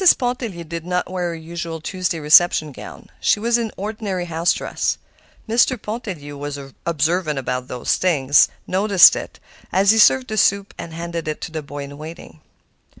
[0.17, 4.97] Pontellier did not wear her usual Tuesday reception gown; she was in ordinary house dress.
[5.47, 5.79] Mr.
[5.79, 9.39] Pontellier, who was observant about such things, noticed it,
[9.71, 12.41] as he served the soup and handed it to the boy in waiting.